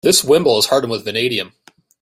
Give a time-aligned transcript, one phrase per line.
[0.03, 1.51] This wimble is hardened with vanadium.